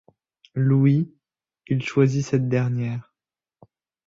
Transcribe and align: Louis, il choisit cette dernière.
Louis, 0.55 1.13
il 1.67 1.83
choisit 1.83 2.25
cette 2.25 2.49
dernière. 2.49 3.13